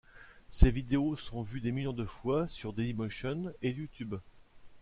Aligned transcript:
Ces 0.49 0.71
vidéos 0.71 1.15
sont 1.15 1.43
vues 1.43 1.61
des 1.61 1.71
millions 1.71 1.93
de 1.93 2.05
fois 2.07 2.47
sur 2.47 2.73
Dailymotion 2.73 3.53
et 3.61 3.69
YouTube. 3.69 4.15